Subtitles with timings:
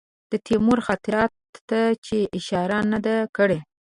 [0.31, 3.59] د تیمور خاطراتو ته چا اشاره نه ده کړې.